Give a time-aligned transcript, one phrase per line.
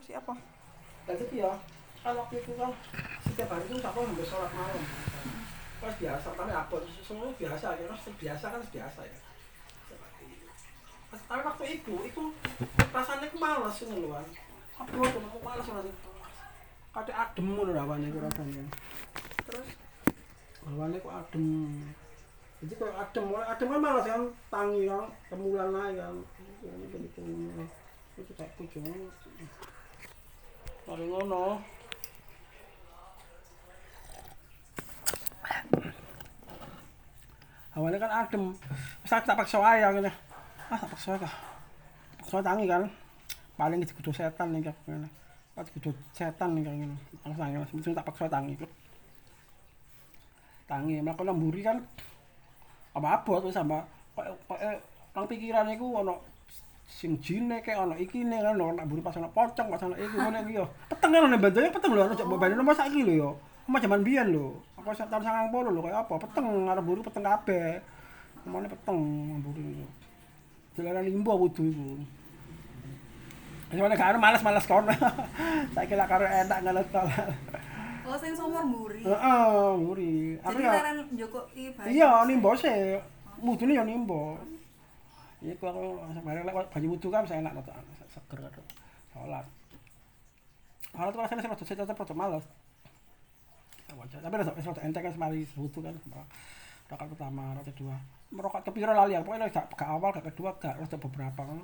[0.00, 0.32] kasih apa?
[1.04, 1.52] Dan itu ya
[2.00, 2.72] kan waktu itu kan
[3.28, 4.80] setiap hari itu aku hampir sholat malam.
[5.80, 7.84] Pas biasa tapi apa semuanya biasa ya.
[7.84, 9.18] Kan biasa kan biasa ya.
[11.10, 12.22] Tapi waktu itu itu
[12.96, 14.24] rasanya aku malas sih ngeluhan
[14.80, 15.92] apa tuh aku malas rasanya
[16.90, 18.64] kata adem ngono rawane itu rasanya.
[19.44, 19.68] Terus
[20.64, 21.46] rawane kok adem.
[22.64, 26.16] Jadi kalau adem adem kan malas kan tangi kan kemulan aja kan.
[26.64, 27.20] Ini begitu
[28.20, 28.84] itu kayak kucing
[30.90, 31.62] Mari ngono.
[37.78, 38.44] Awalnya kan adem.
[39.06, 40.10] Saya tak paksa aja gitu.
[40.66, 41.34] Ah tak paksa kah.
[42.18, 42.90] Paksa tangi kan.
[43.54, 45.06] Paling itu kudu setan nih kan.
[45.54, 46.74] Pas kudu setan nih kan.
[47.22, 48.58] Langsung tangi langsung tak paksa tangi.
[50.66, 51.78] Tangi, melakukan lemburi kan.
[52.98, 53.86] Apa apa tuh sama.
[54.18, 54.82] Kayak kayak
[55.14, 56.18] nang pikiran iku ono
[56.90, 60.16] sing jine kayak ono ikine kan ono nak buri pas ono pocong pas ono iku
[60.18, 60.66] ngono iki yo.
[60.90, 63.30] Peteng kan ono bantunya peteng lho ono cek mbok nomor saiki lho yo.
[63.64, 64.58] Sama jaman biyen lho.
[64.82, 67.78] Aku sak tahun 90 lho kayak apa peteng arep buru peteng kabeh.
[68.42, 68.98] Omone peteng
[69.38, 69.86] buru iku.
[70.74, 71.88] Jalanan limbo wudu iku.
[73.70, 74.90] Soalnya karo malas-malas kono.
[75.78, 76.90] Saiki lah karo enak ngelet
[78.10, 80.14] oh sing sumur mburi Heeh, mburi.
[80.42, 82.98] Aku jadi ya leren njoko i bayi Iya, nimbo sih.
[83.38, 84.34] Mudune ya nimbo.
[85.40, 87.72] Iku aku sebenarnya lek banyu wudu kan saya enak to
[88.12, 88.64] seger kan.
[89.16, 89.46] Salat.
[90.92, 91.96] Salat tuh rasanya saya tetap
[93.90, 94.20] wajar.
[94.22, 95.96] Tapi rasa rasa enteng kan semari wudu kan.
[96.90, 97.96] Rakaat pertama, rakaat kedua.
[98.30, 99.22] Merokat kepiro lali ya.
[99.22, 101.58] Pokoknya gak, gak awal, gak kedua, gak rasa beberapa kan.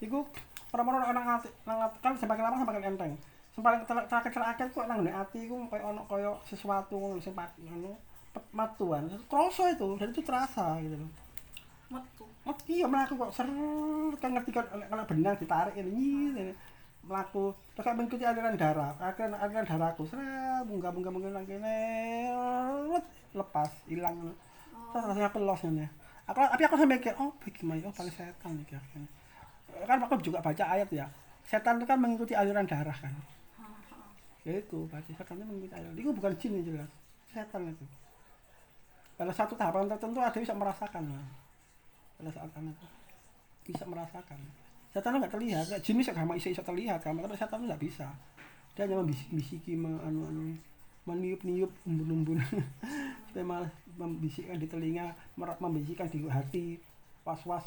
[0.00, 0.24] Iku
[0.76, 3.12] orang-orang orang ngati, nang kan semakin lama semakin enteng.
[3.56, 7.96] Semakin terakhir terakhir kok nang ndek ati iku koyo ono koyo sesuatu ngono sing ngono
[8.54, 9.08] matuan.
[9.26, 11.10] Kroso itu, dan itu terasa gitu loh.
[11.90, 12.24] Metu.
[12.46, 13.48] Oh iya melaku kok ser
[14.22, 15.90] kan ngerti kan kalau benang ditarik ini
[16.32, 16.46] ini
[17.04, 23.04] melaku terus kan mengikuti aliran darah aliran aliran darahku seret bunga bunga bunga nang let,
[23.32, 24.36] lepas hilang
[24.92, 25.86] terus rasanya pelos ini
[26.28, 29.08] aku tapi aku sampai mikir oh bagaimana oh paling setan nih akhirnya
[29.88, 31.06] kan aku juga baca ayat ya
[31.48, 33.12] setan itu kan mengikuti aliran darah kan
[34.44, 36.90] ya itu berarti setan itu mengikuti aliran itu bukan jin yang jelas
[37.32, 37.84] setan itu
[39.16, 41.24] pada satu tahapan tertentu ada bisa merasakan lah
[42.20, 42.76] pada saat anak
[43.64, 44.38] bisa merasakan.
[44.90, 48.08] Setan nggak terlihat jin bisa sama bisa terlihat kan tapi setan nggak bisa.
[48.76, 50.42] Dia hanya membisiki anu anu
[51.08, 52.38] meniup niup umbun umbun
[53.32, 53.66] supaya
[54.00, 56.76] membisikkan di telinga mer- membisikkan di hati
[57.24, 57.64] was was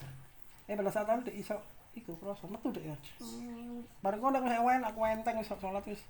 [0.70, 1.58] eh pada saat itu iso
[1.94, 2.96] iku kroso metu deh ya.
[4.00, 6.02] Bareng kono aku saya aku enteng wis sholat wis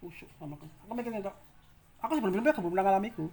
[0.00, 0.66] kusyuk sama aku.
[0.88, 1.36] Aku mikirnya tok
[2.00, 3.26] aku sebelum-sebelumnya aku belum pernah ngalami iku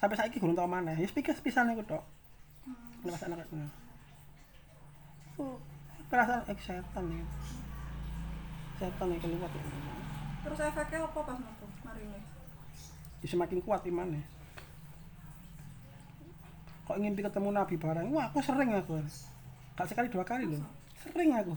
[0.00, 2.04] sampai saiki gurung tau mana ya pikir pisan iku tok
[3.04, 3.56] lepas anak aku
[5.40, 5.56] oh
[6.12, 7.24] perasaan eh setan nih
[8.76, 9.62] setan nih keluar ya.
[10.42, 12.20] Terus efeknya apa pas metu mari ini.
[13.22, 14.26] Ya, semakin kuat imannya.
[16.82, 18.10] Kok ngimpi ketemu nabi bareng?
[18.10, 18.98] Wah aku sering aku.
[19.78, 20.66] Gak sekali dua kali loh.
[20.98, 21.54] Sering aku.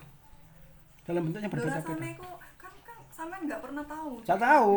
[1.09, 2.13] Dalam bentuknya berbeda-beda.
[2.61, 4.21] kan kan sampean nggak pernah tahu.
[4.21, 4.73] Gak tahu.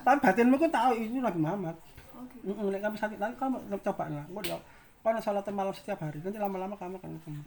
[0.00, 1.76] Tapi batinmu ku tahu itu Nabi Muhammad.
[1.76, 2.52] gitu.
[2.56, 4.24] Heeh, nek kamu sakit nanti kamu coba lah.
[4.28, 4.58] Engko ya
[5.00, 7.42] kalau salat malam setiap hari, nanti lama-lama kamu akan ketemu.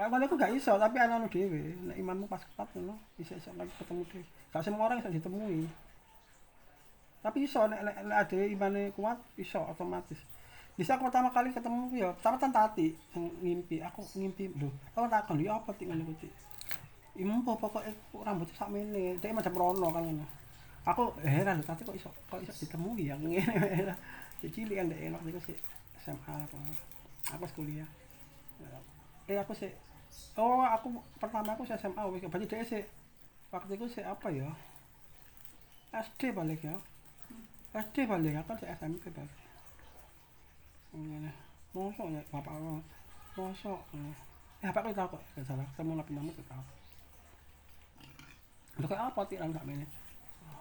[0.00, 3.68] Kalau aku gak iso, tapi anu dhewe, nek imanmu pas kuat ngono, bisa iso lagi
[3.76, 4.24] ketemu dhewe.
[4.48, 5.68] Gak semua orang bisa ditemui.
[7.20, 10.16] Tapi iso nek nek, nek ada imane kuat, iso otomatis.
[10.72, 14.72] Bisa aku pertama kali ketemu ya, pertama tan tati ngimpi, aku ngimpi lho.
[14.96, 16.32] Aku takon ya apa tik ngene ku tik.
[17.20, 17.92] Imu apa pokoknya
[18.24, 20.24] rambutnya sak mene, dia macam rono kan ngono.
[20.88, 23.92] Aku heran tapi kok iso kok iso ditemui ya ngene.
[24.40, 25.56] Ya cilik kan dek enak iku sih
[26.00, 26.48] SMA.
[27.36, 27.88] Aku wis kuliah.
[29.28, 29.68] Eh aku sih
[30.40, 30.88] Oh, aku
[31.20, 32.82] pertama aku SMA wis berarti dia sih
[33.52, 34.48] waktu itu sih apa ya?
[35.90, 36.74] SD balik ya.
[37.76, 39.36] SD balik aku sih SMP balik.
[41.70, 42.82] Mosok ya bapak aku.
[43.38, 43.80] Mosok.
[44.60, 45.66] Eh apa aku tahu kok, gak salah.
[45.72, 46.64] Ketemu Nabi Muhammad gak tahu.
[48.80, 49.86] Lho kayak apa tiran sak mene?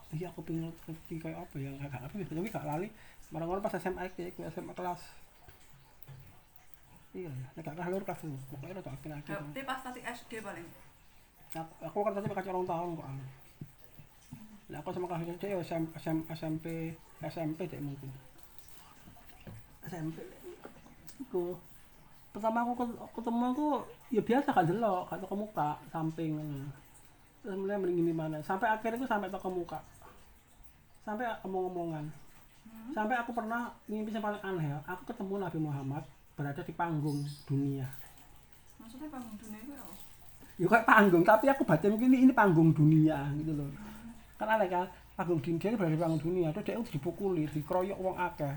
[0.09, 2.87] Iya aku pengen ngerti kayak apa ya, gak apa tapi gak lali.
[3.29, 5.01] Barang-barang pas SMA aku SMA kelas
[7.09, 8.03] Iya ya, nek gak lur.
[8.05, 9.33] Pokoknya rada akhir-akhir.
[9.33, 10.67] Tapi pas tadi SD paling
[11.49, 13.07] Aku, aku kan tadi pakai orang tahun kok.
[13.09, 13.25] anu.
[14.69, 16.93] Nah, aku sama kelas SD ya SM, SM, SMP
[17.25, 18.13] SMP deh mungkin.
[19.89, 20.21] SMP.
[21.17, 21.57] Iku.
[22.29, 23.67] Pertama aku ket- ketemu aku
[24.13, 26.37] ya biasa kan delok, kan ke muka samping.
[27.41, 28.37] Terus mulai mending mana.
[28.45, 29.81] Sampai akhirnya aku sampai ke muka.
[31.01, 32.05] Sampai omong-omongan.
[32.93, 34.77] Sampai aku pernah mimpi yang paling aneh ya.
[34.85, 36.05] Aku ketemu Nabi Muhammad
[36.39, 37.83] berada di panggung dunia.
[38.79, 39.93] maksudnya panggung dunia itu apa?
[40.55, 43.67] Ya kayak panggung tapi aku batin ini ini panggung dunia gitu loh.
[44.39, 44.87] Kan aneh kan
[45.19, 48.55] panggung dunia dia berada di panggung dunia terus dia itu dipukuli dikeroyok wong akeh.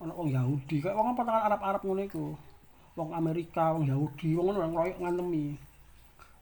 [0.00, 2.26] Ono wong Yahudi kayak wong apa tangan Arab-Arab ngono iku?
[2.96, 5.46] Wong Amerika wong Yahudi wong ngono ngeroyok ngantemi.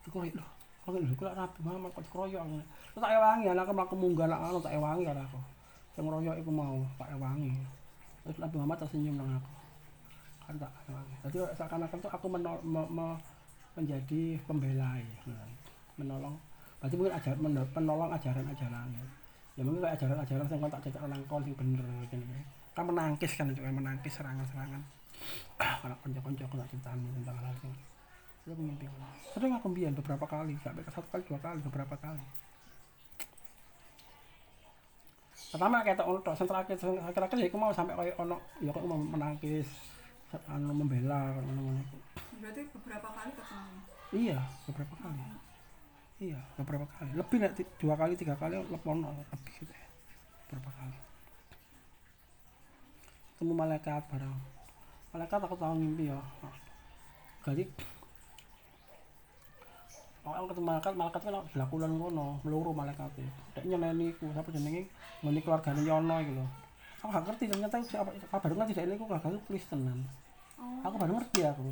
[0.07, 0.47] Dikeroyok lho
[0.87, 2.43] kalau lho kok rapi mama kok dikeroyok
[2.95, 5.41] terus tak ewangi anakku mlaku munggah nak anu tak ewangi karo aku.
[5.99, 7.51] Sing ngeroyok iku mau tak ewangi.
[8.23, 9.56] Terus Nabi Muhammad tersenyum nang aku
[10.47, 10.71] kan tak
[11.27, 13.21] jadi seakan-akan tuh aku menol, me- me-
[13.75, 15.37] menjadi pembela ya
[16.01, 16.39] menolong.
[16.81, 18.89] Berarti mungkin ajar men- penolong ajaran-ajaran.
[19.57, 22.17] Ya mungkin kayak ajaran-ajaran yang tak cecak nang kon sing bener gitu
[22.77, 22.85] kan.
[22.87, 24.83] Menangkis kan kan menangkis serangan-serangan.
[25.83, 27.71] Karena konco-konco aku tak ceritani tentang hal itu
[28.47, 28.87] itu mimpi.
[29.35, 32.23] Sering aku mbiyen beberapa kali sampai ke satu kali dua kali beberapa kali.
[35.51, 38.87] Pertama kayak tak sing terakhir sing akhir-akhir ya aku mau sampai kayak ono ya aku
[38.87, 39.96] mau menangkis
[40.51, 41.83] anu membela ngono-ngono
[42.37, 44.39] berarti beberapa kali ketemu Iya,
[44.71, 45.23] beberapa kali.
[46.23, 47.11] Iya, beberapa kali.
[47.19, 49.89] Lebih nek dua kali, tiga kali lepon lebih gitu ya.
[50.47, 50.99] Beberapa kali.
[53.35, 54.37] Ketemu malaikat bareng.
[55.11, 56.21] Malaikat aku tahu mimpi ya.
[57.47, 57.67] Jadi
[60.27, 63.31] Aku ketemu malaikat, malaikat kan di lakulan ngono, meluru malaikat e.
[63.55, 64.91] Dek nyeneni ku, sapa jenenge?
[65.23, 66.43] Ngene keluargane Yono iki lho.
[66.99, 69.87] Aku gak ngerti ternyata siapa kabar ngerti dek niku kagak Kristen.
[69.87, 70.26] oh
[70.85, 71.63] Aku baru ngerti aku.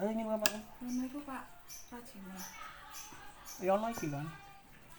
[0.00, 0.46] Ayo ini apa?
[0.80, 1.42] Yono itu pak
[1.92, 2.36] Rajina
[3.60, 4.26] Yono iki kan.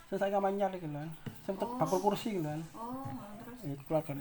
[0.09, 1.09] Sing saya manyar iki kan.
[1.45, 1.77] Tek Oh.
[1.77, 2.61] bakul kursi kan.
[2.77, 3.05] oh
[3.41, 4.13] terus Ya keluarga.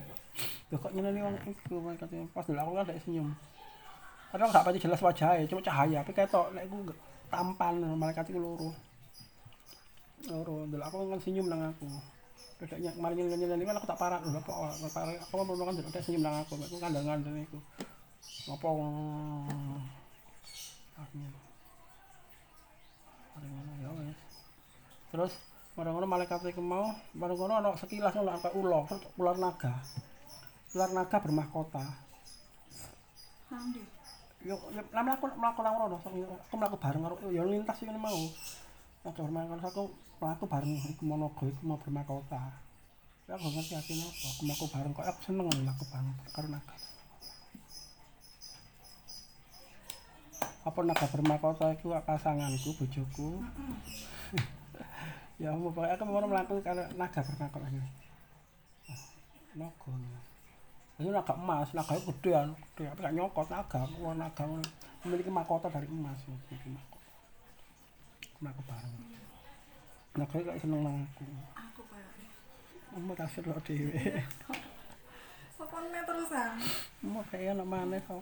[0.70, 3.28] Ya kok nyeneni wong iku katanya pas dulu aku kan ada senyum.
[4.30, 6.06] Padahal gak pati jelas wajahnya, cuma cahaya.
[6.06, 6.94] Tapi ketok nek iku
[7.26, 8.70] tampan malaikat iku loro.
[10.30, 11.90] Loro, dulu aku kan senyum nang aku.
[12.62, 16.00] Bedanya kemarin nyeneni kan aku tak parah lho apa apa parah aku mau kan ada
[16.00, 16.54] senyum nang aku.
[16.56, 17.58] Aku kandang-kandang iku.
[18.50, 18.68] Apa
[21.00, 21.30] Akhirnya.
[23.30, 24.12] Mari ngono.
[25.10, 25.32] Terus
[25.74, 28.84] ngono-ngono malaikat iku mau, mari ngono ana sekilas ngono kayak ular,
[29.16, 29.80] ular naga.
[30.76, 31.84] Ular naga bermahkota.
[34.44, 34.56] Yo
[34.94, 38.20] mlaku nang rono, aku mlaku bareng karo yo lintas iki mau.
[39.02, 39.84] Naga bermahkota aku
[40.20, 42.40] mlaku bareng iku monogo iku mau bermahkota.
[43.24, 46.76] Ya aku ngerti asine apa, aku mlaku bareng kok aku seneng mlaku bareng karo naga.
[50.60, 53.40] Apa naga bermahkota iku pasanganku, bojoku.
[55.42, 57.88] ya mau pokoknya aku mau melakukan kalau naga bermahkota ini.
[59.56, 59.90] Naga
[61.00, 61.08] ini.
[61.08, 62.82] Naga emas naga itu gede kan gede.
[62.92, 64.44] Tapi gak nyokot naga wah naga
[65.00, 67.08] memiliki mahkota dari emas memiliki mahkota
[68.44, 68.96] naga bareng.
[70.20, 71.24] Naga itu kayak seneng nang aku.
[71.56, 73.96] Aku kayak mau kasih lo dewe
[75.56, 76.52] Pokoknya terusan.
[77.04, 78.20] Mau kayak anak mana kok